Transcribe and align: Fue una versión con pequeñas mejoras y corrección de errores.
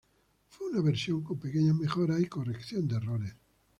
Fue 0.47 0.67
una 0.69 0.81
versión 0.81 1.21
con 1.21 1.37
pequeñas 1.37 1.75
mejoras 1.75 2.19
y 2.19 2.25
corrección 2.25 2.87
de 2.87 2.95
errores. 2.95 3.35